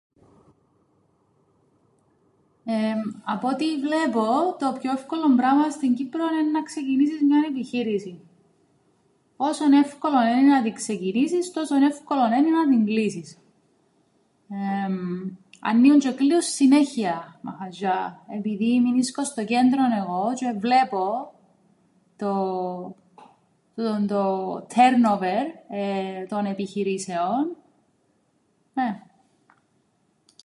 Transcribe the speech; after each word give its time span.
Εμ 2.65 3.01
απ' 3.23 3.43
ό,τι 3.43 3.79
βλέπω 3.79 4.25
το 4.59 4.77
πιο 4.79 4.91
εύκολον 4.91 5.35
πράμαν 5.35 5.71
στην 5.71 5.93
Κύπρον 5.93 6.33
εννά 6.39 6.63
ξεκινήσεις 6.63 7.21
μιαν 7.23 7.43
επιχείρησην. 7.43 8.19
Όσον 9.37 9.71
εύκολον 9.71 10.25
ένι 10.25 10.47
να 10.47 10.61
την 10.61 10.73
ξεκινήσεις 10.73 11.51
τόσον 11.51 11.81
εύκολον 11.83 12.31
ένι 12.31 12.49
να 12.49 12.67
την 12.69 12.85
κλείσεις. 12.85 13.37
Εεεμ 14.49 14.95
αννοίουν 15.59 15.99
τζ̆αι 16.03 16.13
κλείουν 16.15 16.41
συνέχειαν 16.41 17.39
μαχαζ̆ιά, 17.41 18.13
επειδή 18.27 18.79
μεινίσκω 18.79 19.23
στο 19.23 19.45
κέντρον 19.45 19.91
εγώ 19.99 20.27
τζ̆αι 20.33 20.53
βλέπω 20.59 21.33
το 22.17 22.31
τούτον 23.75 24.07
το 24.07 24.53
turnover 24.57 25.45
των 26.29 26.45
επιχειρήσεων, 26.45 27.55
νναι. 28.73 29.03